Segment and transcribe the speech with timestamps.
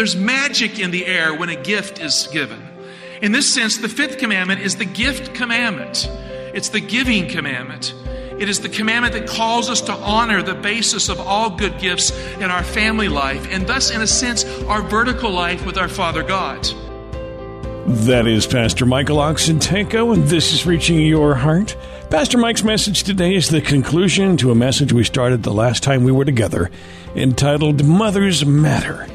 [0.00, 2.58] There's magic in the air when a gift is given.
[3.20, 6.08] In this sense, the fifth commandment is the gift commandment,
[6.54, 7.92] it's the giving commandment.
[8.38, 12.12] It is the commandment that calls us to honor the basis of all good gifts
[12.36, 16.22] in our family life, and thus, in a sense, our vertical life with our Father
[16.22, 16.66] God.
[17.86, 21.76] That is Pastor Michael Oxentenko, and this is Reaching Your Heart.
[22.08, 26.04] Pastor Mike's message today is the conclusion to a message we started the last time
[26.04, 26.70] we were together,
[27.14, 29.06] entitled Mothers Matter.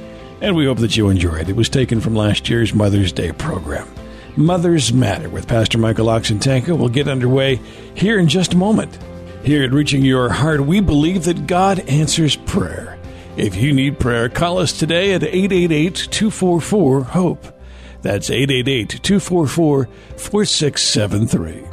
[0.45, 1.49] And we hope that you enjoy it.
[1.49, 3.91] It was taken from last year's Mother's Day program.
[4.37, 7.55] Mothers Matter with Pastor Michael Oxentenko will get underway
[7.95, 8.95] here in just a moment.
[9.43, 12.99] Here at Reaching Your Heart, we believe that God answers prayer.
[13.37, 17.47] If you need prayer, call us today at 888 244 HOPE.
[18.03, 21.63] That's 888 244 4673.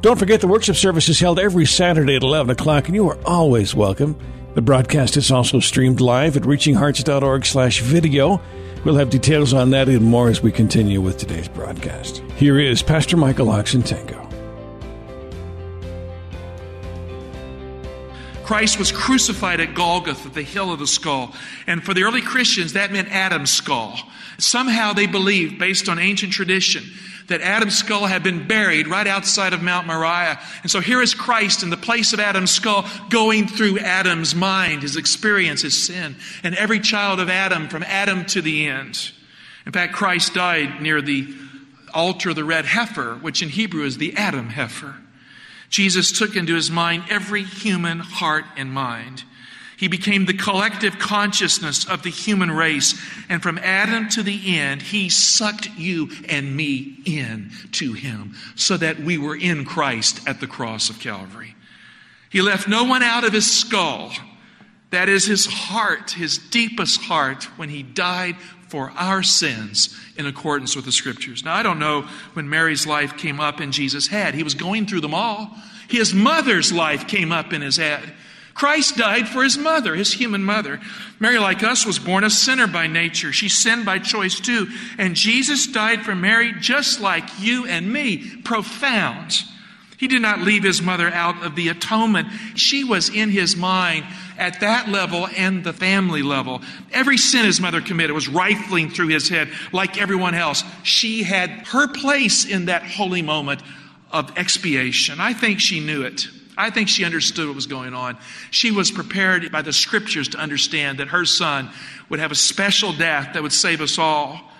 [0.00, 3.18] Don't forget the worship service is held every Saturday at 11 o'clock, and you are
[3.24, 4.18] always welcome.
[4.54, 8.40] The broadcast is also streamed live at reachinghearts.org slash video.
[8.84, 12.18] We'll have details on that and more as we continue with today's broadcast.
[12.36, 14.31] Here is Pastor Michael Oxentenko.
[18.44, 21.34] Christ was crucified at Golgotha, the hill of the skull.
[21.66, 23.98] And for the early Christians, that meant Adam's skull.
[24.38, 26.84] Somehow they believed, based on ancient tradition,
[27.28, 30.40] that Adam's skull had been buried right outside of Mount Moriah.
[30.62, 34.82] And so here is Christ in the place of Adam's skull, going through Adam's mind,
[34.82, 39.12] his experience, his sin, and every child of Adam from Adam to the end.
[39.64, 41.32] In fact, Christ died near the
[41.94, 44.96] altar of the red heifer, which in Hebrew is the Adam heifer.
[45.72, 49.24] Jesus took into his mind every human heart and mind.
[49.78, 52.94] He became the collective consciousness of the human race.
[53.30, 58.76] And from Adam to the end, he sucked you and me in to him so
[58.76, 61.56] that we were in Christ at the cross of Calvary.
[62.28, 64.12] He left no one out of his skull.
[64.90, 68.36] That is his heart, his deepest heart, when he died
[68.72, 71.44] for our sins in accordance with the scriptures.
[71.44, 74.34] Now, I don't know when Mary's life came up in Jesus' head.
[74.34, 75.54] He was going through them all.
[75.90, 78.14] His mother's life came up in his head.
[78.54, 80.80] Christ died for his mother, his human mother.
[81.20, 83.30] Mary, like us, was born a sinner by nature.
[83.30, 84.68] She sinned by choice too.
[84.96, 88.36] And Jesus died for Mary just like you and me.
[88.42, 89.42] Profound.
[90.02, 92.26] He did not leave his mother out of the atonement.
[92.56, 94.04] She was in his mind
[94.36, 96.60] at that level and the family level.
[96.90, 100.64] Every sin his mother committed was rifling through his head like everyone else.
[100.82, 103.62] She had her place in that holy moment
[104.10, 105.20] of expiation.
[105.20, 106.26] I think she knew it.
[106.58, 108.18] I think she understood what was going on.
[108.50, 111.70] She was prepared by the scriptures to understand that her son
[112.08, 114.51] would have a special death that would save us all.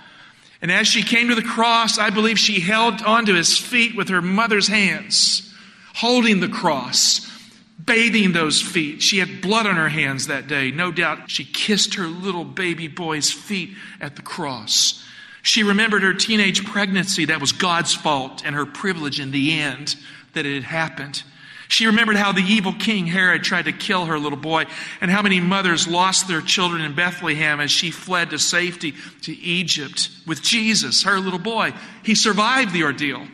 [0.62, 4.08] And as she came to the cross, I believe she held onto his feet with
[4.08, 5.52] her mother's hands,
[5.96, 7.28] holding the cross,
[7.84, 9.02] bathing those feet.
[9.02, 10.70] She had blood on her hands that day.
[10.70, 15.04] No doubt she kissed her little baby boy's feet at the cross.
[15.42, 19.96] She remembered her teenage pregnancy that was God's fault and her privilege in the end
[20.34, 21.24] that it had happened.
[21.72, 24.66] She remembered how the evil king Herod tried to kill her little boy
[25.00, 29.32] and how many mothers lost their children in Bethlehem as she fled to safety to
[29.32, 31.72] Egypt with Jesus, her little boy.
[32.02, 33.26] He survived the ordeal.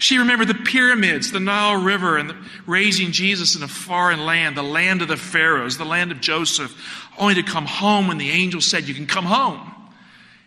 [0.00, 4.56] She remembered the pyramids, the Nile River, and the, raising Jesus in a foreign land,
[4.56, 6.76] the land of the Pharaohs, the land of Joseph,
[7.16, 9.72] only to come home when the angel said, You can come home.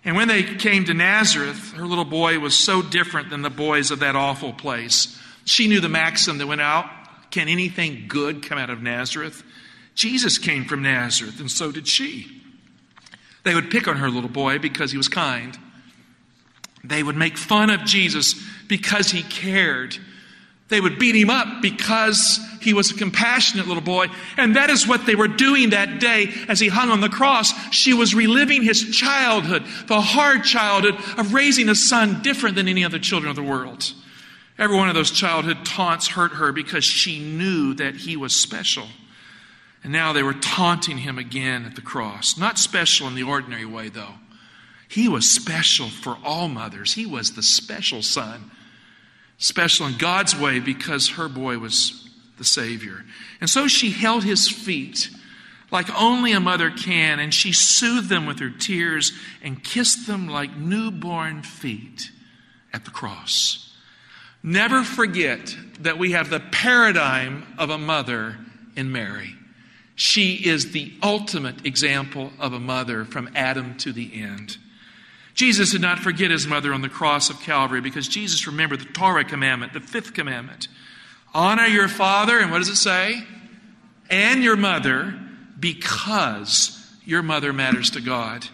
[0.03, 3.89] And when they came to Nazareth, her little boy was so different than the boys
[3.89, 5.17] of that awful place.
[5.45, 6.89] She knew the maxim that went out
[7.31, 9.43] can anything good come out of Nazareth?
[9.95, 12.41] Jesus came from Nazareth, and so did she.
[13.43, 15.57] They would pick on her little boy because he was kind.
[16.83, 18.35] They would make fun of Jesus
[18.67, 19.97] because he cared.
[20.69, 24.07] They would beat him up because he was a compassionate little boy.
[24.35, 27.53] And that is what they were doing that day as he hung on the cross.
[27.73, 32.83] She was reliving his childhood, the hard childhood of raising a son different than any
[32.83, 33.93] other children of the world.
[34.57, 38.87] Every one of those childhood taunts hurt her because she knew that he was special.
[39.83, 42.37] And now they were taunting him again at the cross.
[42.37, 44.15] Not special in the ordinary way, though.
[44.89, 46.93] He was special for all mothers.
[46.93, 48.51] He was the special son.
[49.37, 53.05] Special in God's way because her boy was the Savior.
[53.39, 55.09] And so she held his feet
[55.69, 59.11] like only a mother can, and she soothed them with her tears
[59.43, 62.11] and kissed them like newborn feet
[62.73, 63.66] at the cross.
[64.47, 68.37] Never forget that we have the paradigm of a mother
[68.77, 69.35] in Mary.
[69.95, 74.57] She is the ultimate example of a mother from Adam to the end.
[75.33, 78.85] Jesus did not forget his mother on the cross of Calvary because Jesus remembered the
[78.85, 80.69] Torah commandment, the fifth commandment.
[81.33, 83.21] Honor your father, and what does it say?
[84.09, 85.13] And your mother,
[85.59, 88.47] because your mother matters to God.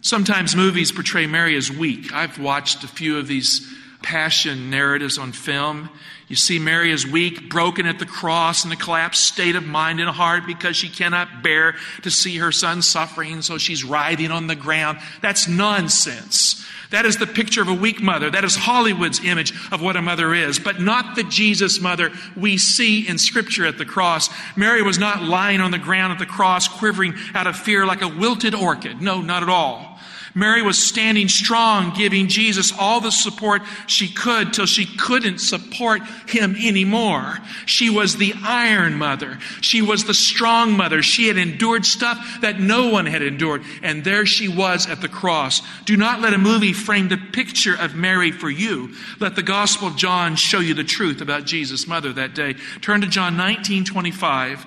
[0.00, 2.14] Sometimes movies portray Mary as weak.
[2.14, 5.90] I've watched a few of these passion narratives on film.
[6.28, 9.98] You see Mary is weak, broken at the cross, in a collapsed state of mind
[9.98, 14.46] and heart because she cannot bear to see her son suffering, so she's writhing on
[14.46, 14.98] the ground.
[15.22, 16.66] That's nonsense.
[16.90, 18.30] That is the picture of a weak mother.
[18.30, 22.56] That is Hollywood's image of what a mother is, but not the Jesus mother we
[22.56, 24.30] see in Scripture at the cross.
[24.56, 28.00] Mary was not lying on the ground at the cross, quivering out of fear like
[28.00, 29.02] a wilted orchid.
[29.02, 29.98] No, not at all.
[30.38, 36.00] Mary was standing strong, giving Jesus all the support she could till she couldn't support
[36.28, 37.38] him anymore.
[37.66, 39.38] She was the iron mother.
[39.60, 41.02] She was the strong mother.
[41.02, 43.64] She had endured stuff that no one had endured.
[43.82, 45.60] And there she was at the cross.
[45.84, 48.94] Do not let a movie frame the picture of Mary for you.
[49.18, 52.54] Let the Gospel of John show you the truth about Jesus' mother that day.
[52.80, 54.66] Turn to John 19 25.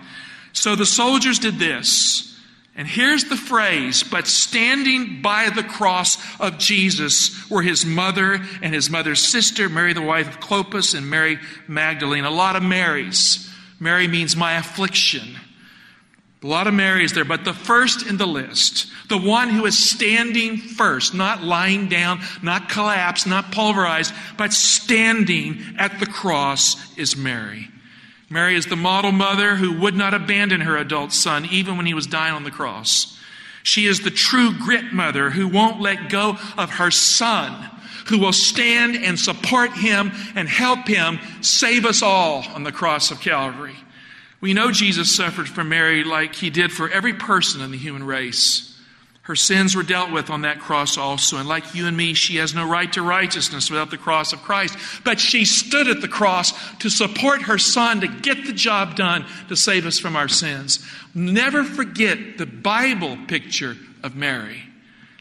[0.54, 2.31] So the soldiers did this.
[2.76, 8.74] And here's the phrase, but standing by the cross of Jesus were his mother and
[8.74, 11.38] his mother's sister, Mary, the wife of Clopas, and Mary
[11.68, 12.24] Magdalene.
[12.24, 13.50] A lot of Marys.
[13.80, 15.36] Mary means my affliction.
[16.44, 19.78] A lot of Marys there, but the first in the list, the one who is
[19.78, 27.16] standing first, not lying down, not collapsed, not pulverized, but standing at the cross is
[27.16, 27.68] Mary.
[28.32, 31.94] Mary is the model mother who would not abandon her adult son even when he
[31.94, 33.20] was dying on the cross.
[33.62, 37.70] She is the true grit mother who won't let go of her son,
[38.08, 43.12] who will stand and support him and help him save us all on the cross
[43.12, 43.76] of Calvary.
[44.40, 48.04] We know Jesus suffered for Mary like he did for every person in the human
[48.04, 48.71] race.
[49.24, 51.38] Her sins were dealt with on that cross also.
[51.38, 54.42] And like you and me, she has no right to righteousness without the cross of
[54.42, 54.76] Christ.
[55.04, 59.26] But she stood at the cross to support her son to get the job done
[59.50, 60.84] to save us from our sins.
[61.14, 64.64] Never forget the Bible picture of Mary.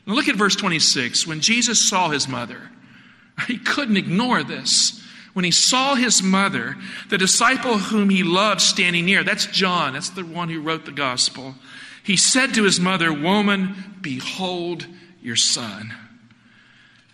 [0.06, 1.26] Now look at verse 26.
[1.26, 2.70] When Jesus saw his mother,
[3.47, 4.97] he couldn't ignore this.
[5.35, 6.76] When he saw his mother,
[7.11, 10.91] the disciple whom he loved standing near, that's John, that's the one who wrote the
[10.91, 11.55] gospel
[12.02, 14.87] he said to his mother, Woman, behold
[15.23, 15.94] your son.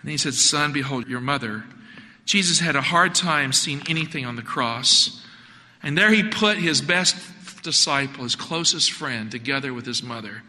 [0.03, 1.65] And he said, Son, behold your mother.
[2.25, 5.25] Jesus had a hard time seeing anything on the cross.
[5.83, 7.17] And there he put his best
[7.63, 10.43] disciple, his closest friend, together with his mother.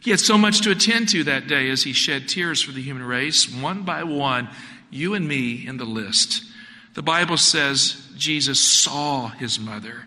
[0.00, 2.82] He had so much to attend to that day as he shed tears for the
[2.82, 4.48] human race, one by one,
[4.90, 6.44] you and me in the list.
[6.92, 10.04] The Bible says Jesus saw his mother.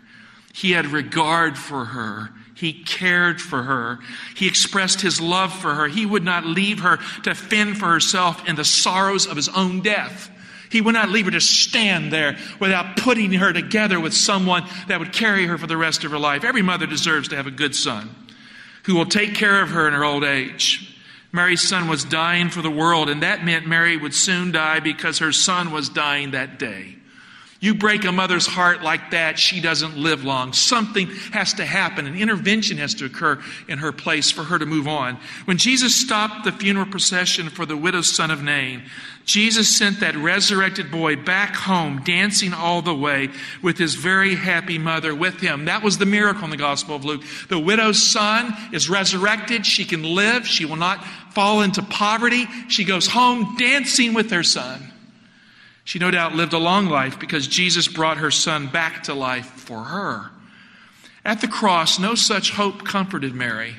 [0.53, 2.29] He had regard for her.
[2.57, 3.99] He cared for her.
[4.35, 5.87] He expressed his love for her.
[5.87, 9.81] He would not leave her to fend for herself in the sorrows of his own
[9.81, 10.31] death.
[10.71, 14.99] He would not leave her to stand there without putting her together with someone that
[14.99, 16.43] would carry her for the rest of her life.
[16.43, 18.09] Every mother deserves to have a good son
[18.85, 20.97] who will take care of her in her old age.
[21.31, 25.19] Mary's son was dying for the world, and that meant Mary would soon die because
[25.19, 26.95] her son was dying that day.
[27.59, 30.53] You break a mother's heart like that, she doesn't live long.
[30.53, 32.05] Something has to happen.
[32.05, 35.17] An intervention has to occur in her place for her to move on.
[35.45, 38.83] When Jesus stopped the funeral procession for the widow's son of Nain,
[39.25, 43.29] Jesus sent that resurrected boy back home, dancing all the way
[43.61, 45.65] with his very happy mother with him.
[45.65, 47.23] That was the miracle in the Gospel of Luke.
[47.49, 49.65] The widow's son is resurrected.
[49.65, 50.47] She can live.
[50.47, 52.45] She will not fall into poverty.
[52.69, 54.93] She goes home dancing with her son.
[55.87, 59.45] She no doubt lived a long life because Jesus brought her son back to life
[59.45, 60.31] for her.
[61.23, 63.73] At the cross, no such hope comforted Mary.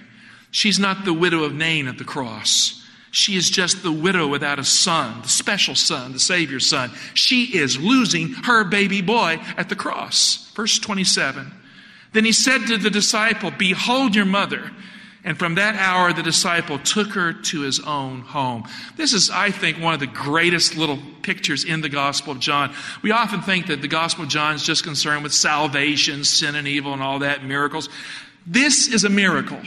[0.51, 2.83] She's not the widow of Nain at the cross.
[3.11, 6.93] She is just the widow without a son, the special son, the Savior's son.
[7.13, 10.51] She is losing her baby boy at the cross.
[10.55, 11.53] Verse 27.
[12.15, 14.71] Then he said to the disciple, Behold your mother.
[15.29, 18.67] And from that hour, the disciple took her to his own home.
[18.97, 22.73] This is, I think, one of the greatest little pictures in the Gospel of John.
[23.03, 26.67] We often think that the Gospel of John is just concerned with salvation, sin and
[26.67, 27.91] evil, and all that, miracles.
[28.47, 29.61] This is a miracle.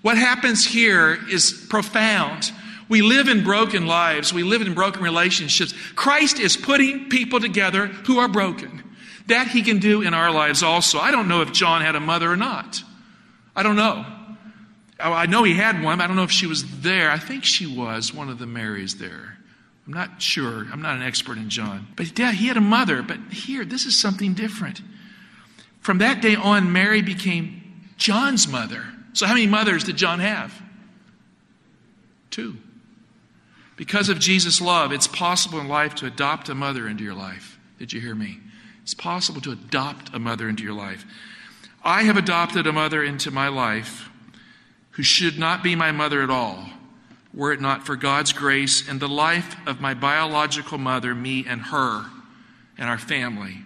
[0.00, 2.50] What happens here is profound.
[2.88, 5.74] We live in broken lives, we live in broken relationships.
[5.94, 8.82] Christ is putting people together who are broken.
[9.26, 10.98] That he can do in our lives also.
[10.98, 12.82] I don't know if John had a mother or not.
[13.54, 14.06] I don't know.
[14.98, 16.00] Oh, I know he had one.
[16.00, 17.10] I don't know if she was there.
[17.10, 19.36] I think she was one of the Marys there.
[19.86, 20.66] I'm not sure.
[20.72, 21.88] I'm not an expert in John.
[21.96, 23.02] But yeah, he had a mother.
[23.02, 24.80] But here, this is something different.
[25.80, 27.62] From that day on, Mary became
[27.96, 28.84] John's mother.
[29.12, 30.52] So, how many mothers did John have?
[32.30, 32.56] Two.
[33.76, 37.58] Because of Jesus' love, it's possible in life to adopt a mother into your life.
[37.78, 38.40] Did you hear me?
[38.82, 41.04] It's possible to adopt a mother into your life.
[41.84, 44.10] I have adopted a mother into my life
[44.96, 46.70] who should not be my mother at all,
[47.34, 51.60] were it not for God's grace and the life of my biological mother, me, and
[51.60, 52.06] her,
[52.78, 53.58] and our family.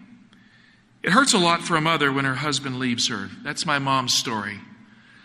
[1.04, 3.30] It hurts a lot for a mother when her husband leaves her.
[3.44, 4.58] That's my mom's story.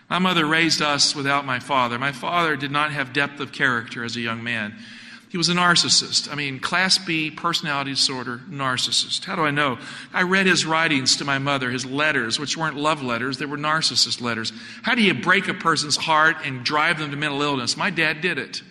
[0.08, 1.98] My mother raised us without my father.
[1.98, 4.78] My father did not have depth of character as a young man.
[5.28, 6.30] He was a narcissist.
[6.30, 9.24] I mean, class B personality disorder, narcissist.
[9.24, 9.78] How do I know?
[10.12, 13.58] I read his writings to my mother, his letters, which weren't love letters, they were
[13.58, 14.52] narcissist letters.
[14.82, 17.76] How do you break a person's heart and drive them to mental illness?
[17.76, 18.62] My dad did it.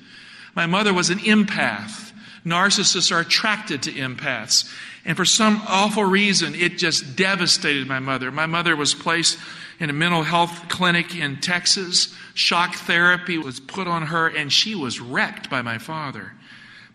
[0.55, 2.13] My mother was an empath.
[2.45, 4.71] Narcissists are attracted to empaths.
[5.03, 8.31] And for some awful reason, it just devastated my mother.
[8.31, 9.37] My mother was placed
[9.79, 12.15] in a mental health clinic in Texas.
[12.33, 16.33] Shock therapy was put on her, and she was wrecked by my father.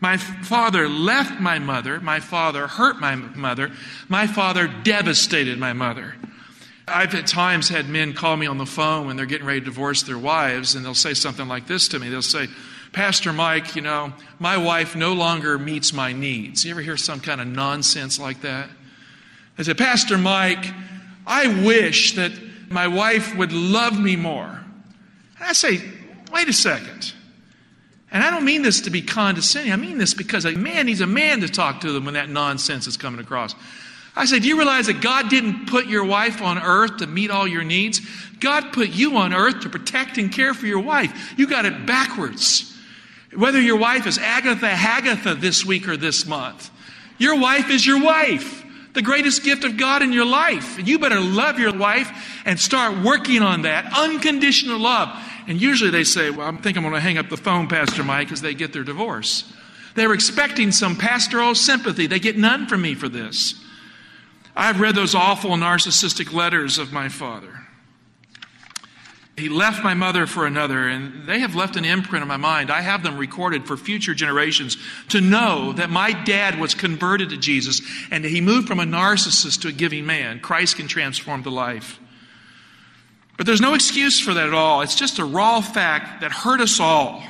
[0.00, 2.00] My father left my mother.
[2.00, 3.70] My father hurt my mother.
[4.08, 6.14] My father devastated my mother.
[6.88, 9.66] I've at times had men call me on the phone when they're getting ready to
[9.66, 12.08] divorce their wives, and they'll say something like this to me.
[12.08, 12.48] They'll say,
[12.92, 16.64] Pastor Mike, you know, my wife no longer meets my needs.
[16.64, 18.68] You ever hear some kind of nonsense like that?
[19.56, 20.72] I say, Pastor Mike,
[21.26, 22.32] I wish that
[22.70, 24.48] my wife would love me more.
[24.48, 25.80] And I say,
[26.32, 27.12] wait a second.
[28.12, 29.72] And I don't mean this to be condescending.
[29.72, 32.28] I mean this because a man needs a man to talk to them when that
[32.28, 33.54] nonsense is coming across.
[34.16, 37.30] I said, Do you realize that God didn't put your wife on earth to meet
[37.30, 38.00] all your needs?
[38.40, 41.34] God put you on earth to protect and care for your wife.
[41.38, 42.66] You got it backwards.
[43.36, 46.68] Whether your wife is Agatha Hagatha this week or this month,
[47.18, 50.84] your wife is your wife, the greatest gift of God in your life.
[50.84, 52.10] You better love your wife
[52.44, 55.16] and start working on that unconditional love.
[55.46, 58.04] And usually they say, Well, I think I'm going to hang up the phone, Pastor
[58.04, 59.52] Mike, as they get their divorce.
[59.94, 62.06] They were expecting some pastoral sympathy.
[62.06, 63.54] They get none from me for this.
[64.54, 67.60] I've read those awful narcissistic letters of my father.
[69.40, 72.70] He left my mother for another, and they have left an imprint on my mind.
[72.70, 74.76] I have them recorded for future generations
[75.08, 77.80] to know that my dad was converted to Jesus
[78.10, 80.40] and he moved from a narcissist to a giving man.
[80.40, 81.98] Christ can transform the life.
[83.40, 84.82] But there's no excuse for that at all.
[84.82, 87.22] It's just a raw fact that hurt us all.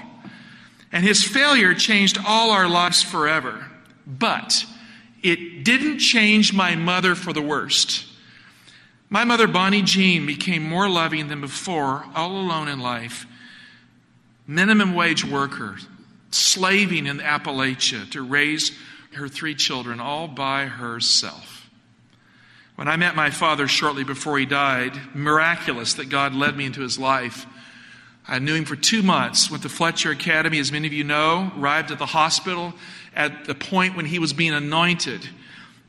[0.90, 3.64] And his failure changed all our lives forever.
[4.08, 4.66] But
[5.22, 8.06] it didn't change my mother for the worst.
[9.08, 13.24] My mother, Bonnie Jean, became more loving than before, all alone in life.
[14.48, 15.76] Minimum wage worker,
[16.32, 18.72] slaving in Appalachia to raise
[19.12, 21.59] her three children all by herself.
[22.80, 26.80] When I met my father shortly before he died, miraculous that God led me into
[26.80, 27.44] his life.
[28.26, 31.52] I knew him for two months, went to Fletcher Academy, as many of you know,
[31.58, 32.72] arrived at the hospital
[33.14, 35.28] at the point when he was being anointed.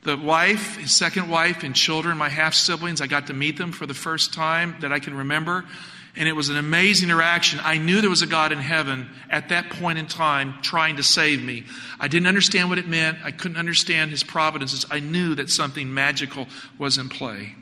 [0.02, 3.72] The wife, his second wife, and children, my half siblings, I got to meet them
[3.72, 5.64] for the first time that I can remember.
[6.14, 7.58] And it was an amazing interaction.
[7.62, 11.02] I knew there was a God in heaven at that point in time trying to
[11.02, 11.64] save me.
[11.98, 13.18] I didn't understand what it meant.
[13.24, 14.84] I couldn't understand his providences.
[14.90, 17.54] I knew that something magical was in play.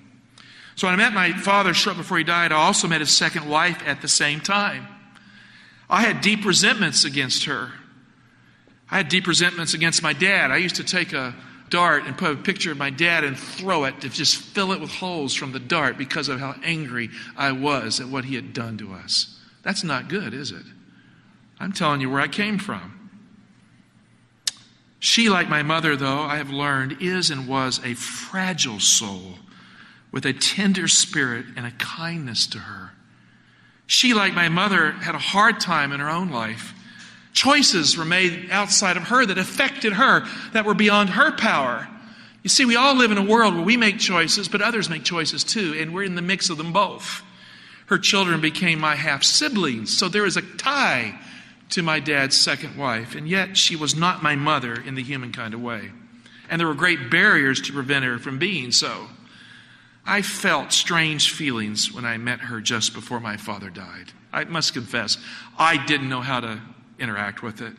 [0.74, 3.48] So when I met my father short before he died, I also met his second
[3.48, 4.88] wife at the same time.
[5.88, 7.70] I had deep resentments against her.
[8.90, 10.50] I had deep resentments against my dad.
[10.50, 11.34] I used to take a
[11.70, 14.80] dart and put a picture of my dad and throw it to just fill it
[14.80, 18.52] with holes from the dart because of how angry I was at what he had
[18.52, 19.38] done to us.
[19.62, 20.64] That's not good, is it?
[21.58, 22.96] I'm telling you where I came from.
[24.98, 29.38] She, like my mother, though, I have learned, is and was a fragile soul
[30.12, 32.92] with a tender spirit and a kindness to her.
[33.86, 36.74] She, like my mother, had a hard time in her own life.
[37.32, 41.88] Choices were made outside of her that affected her, that were beyond her power.
[42.42, 45.04] You see, we all live in a world where we make choices, but others make
[45.04, 47.22] choices too, and we're in the mix of them both.
[47.86, 51.18] Her children became my half siblings, so there is a tie
[51.70, 55.32] to my dad's second wife, and yet she was not my mother in the human
[55.32, 55.90] kind of way.
[56.48, 59.08] And there were great barriers to prevent her from being so.
[60.04, 64.12] I felt strange feelings when I met her just before my father died.
[64.32, 65.18] I must confess,
[65.58, 66.60] I didn't know how to
[67.00, 67.72] interact with it.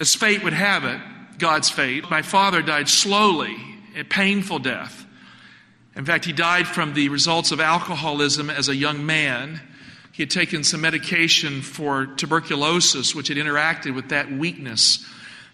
[0.00, 1.00] As fate would have it,
[1.38, 3.56] God's fate, my father died slowly,
[3.96, 5.06] a painful death.
[5.96, 9.60] In fact, he died from the results of alcoholism as a young man.
[10.14, 15.04] he had taken some medication for tuberculosis, which had interacted with that weakness.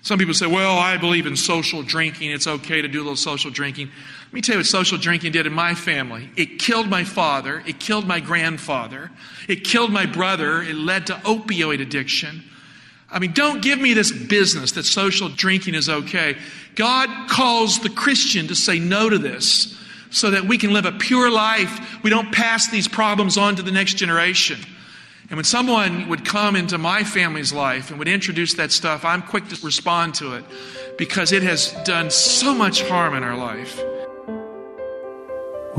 [0.02, 2.30] Some people say, well, I believe in social drinking.
[2.30, 3.90] It's okay to do a little social drinking.
[4.26, 6.28] Let me tell you what social drinking did in my family.
[6.36, 7.62] It killed my father.
[7.66, 9.10] It killed my grandfather.
[9.48, 10.60] It killed my brother.
[10.60, 12.44] It led to opioid addiction.
[13.10, 16.36] I mean, don't give me this business that social drinking is okay.
[16.76, 19.76] God calls the Christian to say no to this
[20.10, 22.02] so that we can live a pure life.
[22.02, 24.60] We don't pass these problems on to the next generation.
[25.28, 29.22] And when someone would come into my family's life and would introduce that stuff, I'm
[29.22, 30.44] quick to respond to it
[30.98, 33.80] because it has done so much harm in our life.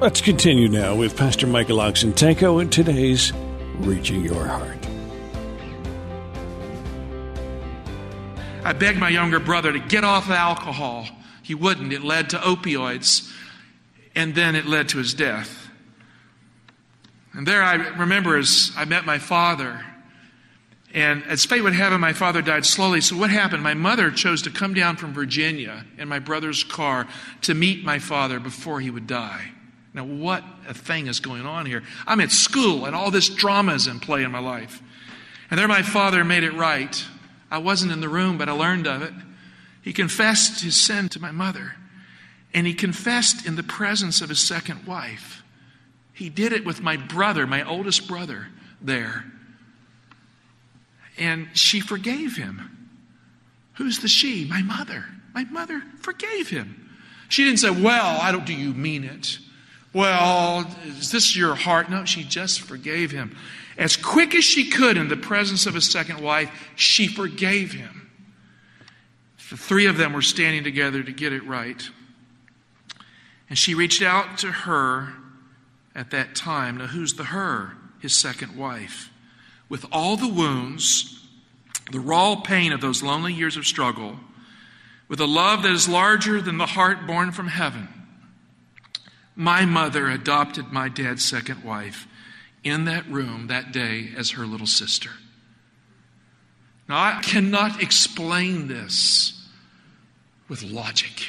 [0.00, 3.32] Let's continue now with Pastor Michael Oxentenko in today's
[3.80, 4.86] Reaching Your Heart.
[8.62, 11.08] I begged my younger brother to get off alcohol.
[11.42, 11.92] He wouldn't.
[11.92, 13.28] It led to opioids,
[14.14, 15.68] and then it led to his death.
[17.32, 19.84] And there I remember as I met my father.
[20.94, 23.00] And as fate would have it, my father died slowly.
[23.00, 23.64] So what happened?
[23.64, 27.08] My mother chose to come down from Virginia in my brother's car
[27.42, 29.54] to meet my father before he would die.
[29.94, 31.82] Now, what a thing is going on here.
[32.06, 34.82] I'm at school and all this drama is in play in my life.
[35.50, 37.04] And there my father made it right.
[37.50, 39.12] I wasn't in the room, but I learned of it.
[39.82, 41.74] He confessed his sin to my mother.
[42.52, 45.42] And he confessed in the presence of his second wife.
[46.12, 48.48] He did it with my brother, my oldest brother,
[48.80, 49.24] there.
[51.16, 52.90] And she forgave him.
[53.74, 54.44] Who's the she?
[54.44, 55.06] My mother.
[55.34, 56.90] My mother forgave him.
[57.28, 59.38] She didn't say, Well, I don't, do you mean it?
[59.98, 61.90] Well, is this your heart?
[61.90, 63.36] No, she just forgave him.
[63.76, 68.08] As quick as she could in the presence of his second wife, she forgave him.
[69.50, 71.82] The three of them were standing together to get it right.
[73.50, 75.14] And she reached out to her
[75.96, 76.76] at that time.
[76.76, 77.72] Now, who's the her?
[77.98, 79.10] His second wife.
[79.68, 81.26] With all the wounds,
[81.90, 84.20] the raw pain of those lonely years of struggle,
[85.08, 87.97] with a love that is larger than the heart born from heaven,
[89.38, 92.08] my mother adopted my dad's second wife
[92.64, 95.10] in that room that day as her little sister.
[96.88, 99.48] Now, I cannot explain this
[100.48, 101.28] with logic.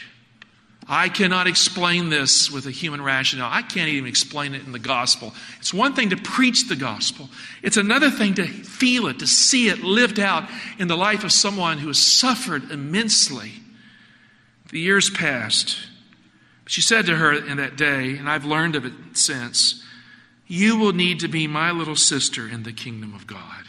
[0.88, 3.52] I cannot explain this with a human rationale.
[3.52, 5.36] I can't even explain it in the gospel.
[5.60, 7.30] It's one thing to preach the gospel,
[7.62, 11.32] it's another thing to feel it, to see it lived out in the life of
[11.32, 13.52] someone who has suffered immensely.
[14.72, 15.78] The years passed.
[16.70, 19.84] She said to her in that day, and I've learned of it since,
[20.46, 23.66] You will need to be my little sister in the kingdom of God.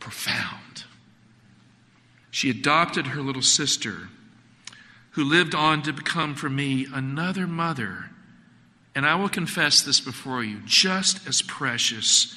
[0.00, 0.82] Profound.
[2.32, 4.08] She adopted her little sister
[5.10, 8.10] who lived on to become for me another mother.
[8.96, 12.36] And I will confess this before you, just as precious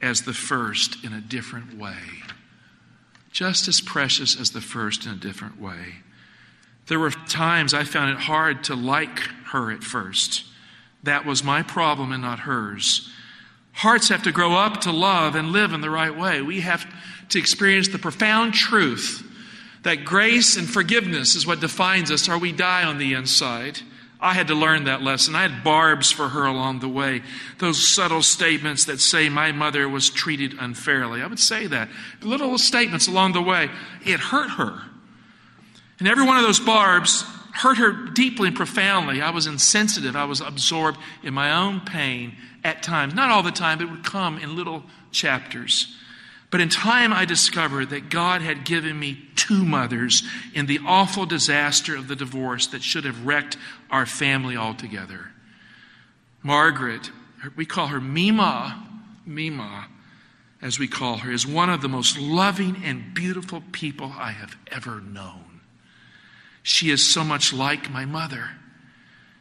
[0.00, 2.22] as the first in a different way.
[3.30, 5.96] Just as precious as the first in a different way.
[6.90, 9.20] There were times I found it hard to like
[9.52, 10.44] her at first.
[11.04, 13.08] That was my problem and not hers.
[13.70, 16.42] Hearts have to grow up to love and live in the right way.
[16.42, 16.84] We have
[17.28, 19.24] to experience the profound truth
[19.84, 23.78] that grace and forgiveness is what defines us, or we die on the inside.
[24.20, 25.36] I had to learn that lesson.
[25.36, 27.22] I had barbs for her along the way.
[27.58, 31.22] Those subtle statements that say my mother was treated unfairly.
[31.22, 31.88] I would say that.
[32.20, 33.70] Little statements along the way.
[34.04, 34.89] It hurt her.
[36.00, 39.20] And every one of those barbs hurt her deeply and profoundly.
[39.20, 40.16] I was insensitive.
[40.16, 43.14] I was absorbed in my own pain at times.
[43.14, 45.94] Not all the time, but it would come in little chapters.
[46.50, 50.22] But in time, I discovered that God had given me two mothers
[50.54, 53.56] in the awful disaster of the divorce that should have wrecked
[53.90, 55.30] our family altogether.
[56.42, 57.10] Margaret,
[57.56, 58.86] we call her Mima,
[59.26, 59.86] Mima,
[60.62, 64.56] as we call her, is one of the most loving and beautiful people I have
[64.72, 65.49] ever known.
[66.62, 68.50] She is so much like my mother.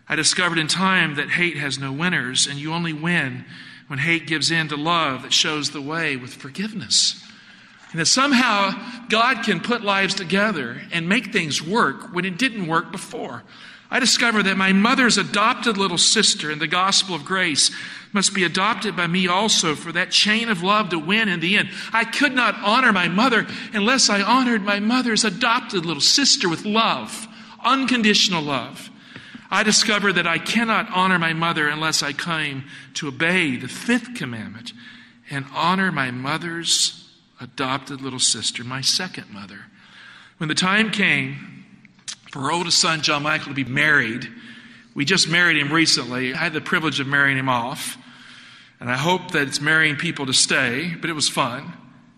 [0.07, 3.45] I discovered in time that hate has no winners, and you only win
[3.87, 7.23] when hate gives in to love that shows the way with forgiveness.
[7.91, 12.67] And that somehow God can put lives together and make things work when it didn't
[12.67, 13.43] work before.
[13.91, 17.71] I discover that my mother's adopted little sister in the gospel of grace
[18.13, 21.57] must be adopted by me also for that chain of love to win in the
[21.57, 21.69] end.
[21.91, 26.65] I could not honor my mother unless I honored my mother's adopted little sister with
[26.65, 27.27] love,
[27.63, 28.89] unconditional love.
[29.51, 34.13] I discover that I cannot honor my mother unless I claim to obey the fifth
[34.13, 34.73] commandment
[35.31, 37.09] and honor my mother's
[37.41, 39.65] adopted little sister, my second mother.
[40.37, 41.58] When the time came
[42.35, 44.27] our oldest son, John Michael, to be married,
[44.93, 46.33] we just married him recently.
[46.33, 47.97] I had the privilege of marrying him off.
[48.79, 51.73] And I hope that it's marrying people to stay, but it was fun.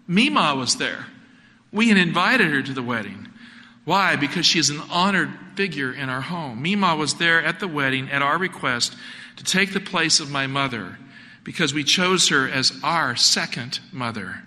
[0.08, 1.08] Mima was there.
[1.72, 3.28] We had invited her to the wedding.
[3.86, 4.16] Why?
[4.16, 6.62] Because she is an honored figure in our home.
[6.62, 8.96] Mima was there at the wedding at our request
[9.38, 10.98] to take the place of my mother
[11.44, 14.44] because we chose her as our second mother.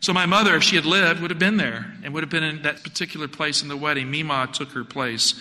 [0.00, 2.42] So my mother, if she had lived, would have been there and would have been
[2.42, 4.10] in that particular place in the wedding.
[4.10, 5.34] Mima took her place.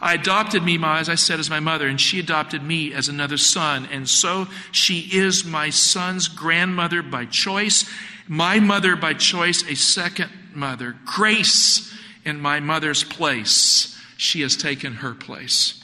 [0.00, 3.38] I adopted Mima, as I said, as my mother, and she adopted me as another
[3.38, 3.88] son.
[3.90, 7.90] And so she is my son's grandmother by choice,
[8.28, 10.94] my mother by choice, a second mother.
[11.04, 11.92] Grace
[12.24, 13.98] in my mother's place.
[14.16, 15.82] She has taken her place.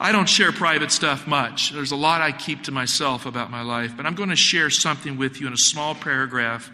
[0.00, 1.72] I don't share private stuff much.
[1.72, 4.70] There's a lot I keep to myself about my life, but I'm going to share
[4.70, 6.70] something with you in a small paragraph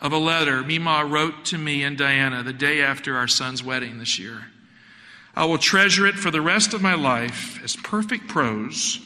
[0.00, 3.98] of a letter Mima wrote to me and Diana the day after our son's wedding
[3.98, 4.46] this year.
[5.34, 9.00] I will treasure it for the rest of my life as perfect prose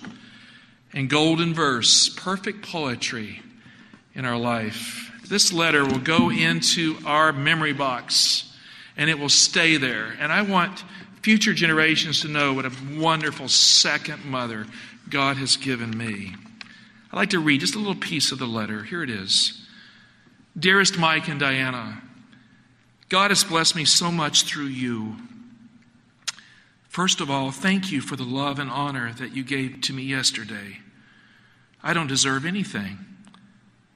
[0.92, 3.42] and golden verse, perfect poetry
[4.14, 5.10] in our life.
[5.28, 8.52] This letter will go into our memory box
[8.96, 10.16] and it will stay there.
[10.20, 10.84] And I want
[11.22, 14.66] future generations to know what a wonderful second mother
[15.08, 16.34] God has given me.
[17.12, 18.84] I'd like to read just a little piece of the letter.
[18.84, 19.59] Here it is.
[20.58, 22.02] Dearest Mike and Diana,
[23.08, 25.16] God has blessed me so much through you.
[26.88, 30.02] First of all, thank you for the love and honor that you gave to me
[30.02, 30.78] yesterday.
[31.82, 32.98] I don't deserve anything,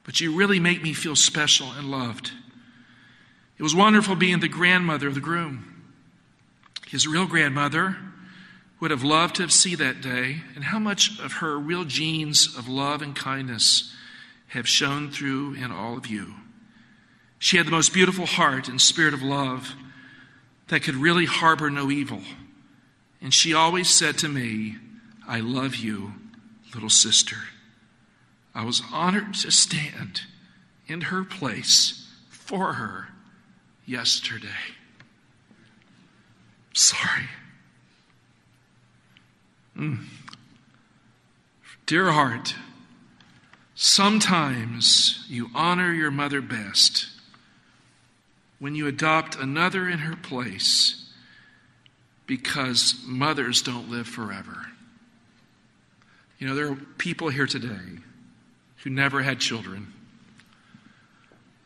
[0.03, 2.31] but you really make me feel special and loved.
[3.57, 5.83] It was wonderful being the grandmother of the groom.
[6.87, 7.97] His real grandmother
[8.79, 12.55] would have loved to have seen that day, and how much of her real genes
[12.57, 13.93] of love and kindness
[14.47, 16.35] have shone through in all of you.
[17.45, 19.75] She had the most beautiful heart and spirit of love
[20.69, 22.21] that could really harbor no evil.
[23.21, 24.77] And she always said to me,
[25.27, 26.13] I love you,
[26.73, 27.35] little sister.
[28.55, 30.21] I was honored to stand
[30.87, 33.09] in her place for her
[33.85, 34.47] yesterday.
[36.73, 37.29] Sorry.
[39.77, 40.03] Mm.
[41.85, 42.55] Dear heart,
[43.75, 47.09] sometimes you honor your mother best
[48.59, 51.09] when you adopt another in her place
[52.25, 54.67] because mothers don't live forever.
[56.39, 57.99] You know, there are people here today
[58.83, 59.93] who never had children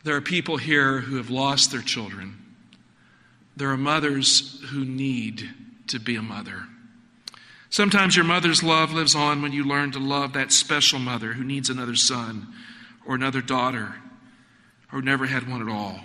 [0.04, 2.38] there are people here who have lost their children.
[3.58, 5.50] There are mothers who need
[5.88, 6.64] to be a mother.
[7.70, 11.44] Sometimes your mother's love lives on when you learn to love that special mother who
[11.44, 12.48] needs another son
[13.06, 13.96] or another daughter
[14.92, 16.00] or never had one at all.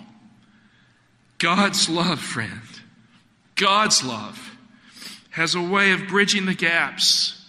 [1.37, 2.61] God's love, friend,
[3.55, 4.57] God's love
[5.31, 7.45] has a way of bridging the gaps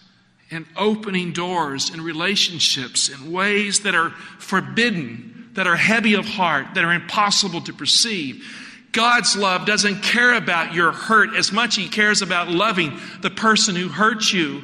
[0.51, 6.67] and opening doors in relationships in ways that are forbidden that are heavy of heart,
[6.75, 8.47] that are impossible to perceive.
[8.93, 13.75] God's love doesn't care about your hurt as much he cares about loving the person
[13.75, 14.63] who hurt you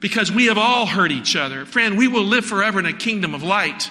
[0.00, 1.64] because we have all hurt each other.
[1.64, 3.90] Friend, we will live forever in a kingdom of light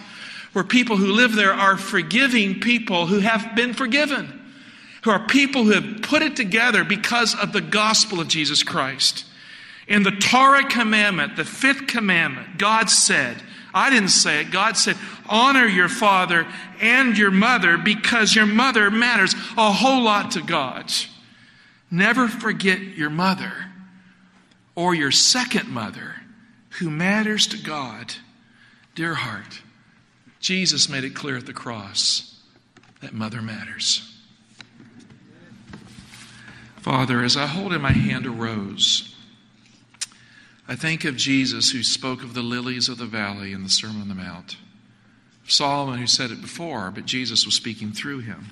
[0.53, 4.46] where people who live there are forgiving people who have been forgiven,
[5.07, 9.23] who are people who have put it together because of the gospel of Jesus Christ.
[9.87, 13.41] In the Torah commandment, the fifth commandment, God said,
[13.73, 14.51] I didn't say it.
[14.51, 14.97] God said,
[15.29, 16.45] honor your father
[16.81, 20.91] and your mother because your mother matters a whole lot to God.
[21.89, 23.53] Never forget your mother
[24.75, 26.15] or your second mother
[26.79, 28.13] who matters to God.
[28.93, 29.61] Dear heart,
[30.41, 32.41] Jesus made it clear at the cross
[32.99, 34.16] that mother matters.
[36.87, 39.13] Father, as I hold in my hand a rose,
[40.69, 44.03] I think of Jesus who spoke of the lilies of the valley in the Sermon
[44.03, 44.55] on the Mount.
[45.45, 48.51] Solomon who said it before, but Jesus was speaking through him.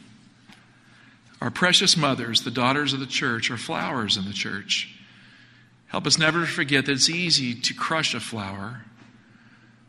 [1.40, 4.94] Our precious mothers, the daughters of the church, are flowers in the church.
[5.88, 8.82] Help us never forget that it's easy to crush a flower.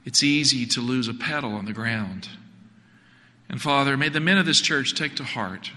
[0.05, 2.29] It's easy to lose a petal on the ground.
[3.49, 5.73] And Father, may the men of this church take to heart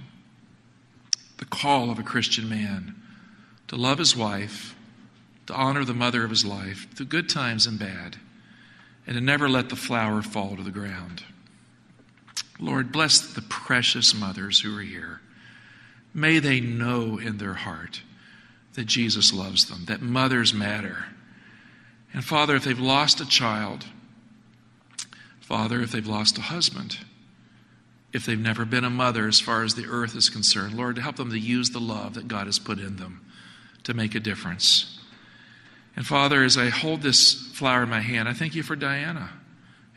[1.39, 2.95] the call of a Christian man
[3.67, 4.75] to love his wife
[5.49, 8.17] to honor the mother of his life through good times and bad,
[9.07, 11.23] and to never let the flower fall to the ground.
[12.59, 15.21] Lord, bless the precious mothers who are here.
[16.13, 18.03] May they know in their heart
[18.73, 21.05] that Jesus loves them, that mothers matter.
[22.13, 23.85] And Father, if they've lost a child,
[25.41, 26.99] Father, if they've lost a husband,
[28.11, 31.17] if they've never been a mother as far as the earth is concerned, Lord, help
[31.17, 33.25] them to use the love that God has put in them
[33.83, 34.99] to make a difference.
[35.95, 39.31] And Father, as I hold this flower in my hand, I thank you for Diana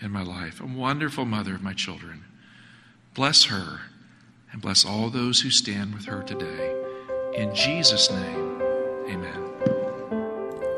[0.01, 2.25] in my life, a wonderful mother of my children.
[3.15, 3.81] Bless her
[4.51, 6.75] and bless all those who stand with her today.
[7.35, 8.61] In Jesus' name,
[9.09, 9.49] amen.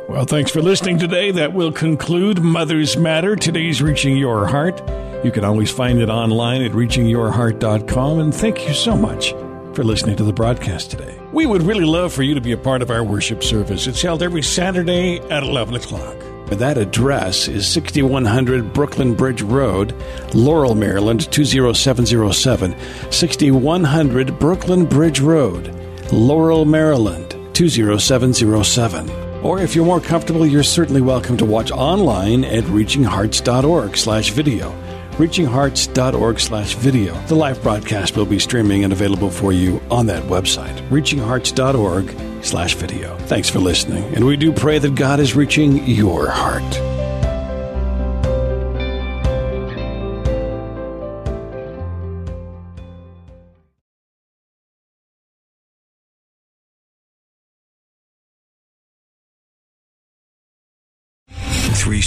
[0.08, 1.32] Well, thanks for listening today.
[1.32, 4.80] That will conclude Mothers Matter, today's Reaching Your Heart.
[5.24, 8.18] You can always find it online at reachingyourheart.com.
[8.20, 9.30] And thank you so much
[9.74, 11.18] for listening to the broadcast today.
[11.32, 13.86] We would really love for you to be a part of our worship service.
[13.86, 16.14] It's held every Saturday at 11 o'clock.
[16.50, 19.94] That address is 6100 Brooklyn Bridge Road,
[20.34, 22.76] Laurel, Maryland 20707.
[23.10, 25.74] 6100 Brooklyn Bridge Road,
[26.12, 29.10] Laurel, Maryland 20707.
[29.42, 34.83] Or if you're more comfortable, you're certainly welcome to watch online at reachinghearts.org slash video.
[35.14, 37.14] reachinghearts.org slash video.
[37.26, 42.74] The live broadcast will be streaming and available for you on that website, reachinghearts.org slash
[42.74, 43.16] video.
[43.20, 46.93] Thanks for listening, and we do pray that God is reaching your heart.